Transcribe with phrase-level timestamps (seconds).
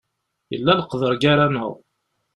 [0.51, 1.71] Yella leqder gar-aneɣ.